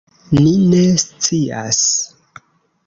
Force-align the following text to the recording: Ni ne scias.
Ni 0.45 0.53
ne 0.71 0.81
scias. 1.03 1.85